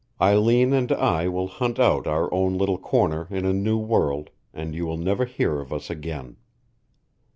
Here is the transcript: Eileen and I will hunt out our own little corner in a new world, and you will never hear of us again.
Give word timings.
Eileen 0.19 0.73
and 0.73 0.91
I 0.91 1.27
will 1.27 1.45
hunt 1.47 1.77
out 1.77 2.07
our 2.07 2.33
own 2.33 2.57
little 2.57 2.79
corner 2.79 3.27
in 3.29 3.45
a 3.45 3.53
new 3.53 3.77
world, 3.77 4.31
and 4.51 4.73
you 4.73 4.87
will 4.87 4.97
never 4.97 5.25
hear 5.25 5.59
of 5.59 5.71
us 5.71 5.91
again. 5.91 6.37